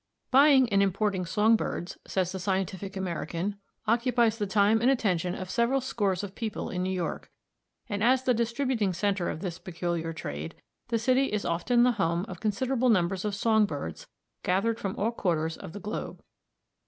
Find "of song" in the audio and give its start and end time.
13.25-13.67